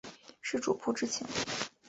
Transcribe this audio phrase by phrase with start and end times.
[0.41, 1.27] 是主仆之情？